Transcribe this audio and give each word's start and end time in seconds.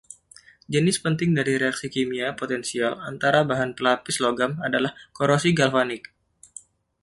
Jenis 0.73 0.97
penting 1.05 1.31
dari 1.39 1.53
reaksi 1.63 1.85
kimia 1.95 2.27
potensial 2.41 2.93
antara 3.09 3.39
bahan 3.49 3.71
pelapis 3.77 4.17
logam 4.25 4.51
adalah 4.67 4.91
korosi 5.17 5.49
galvanik. 5.59 6.03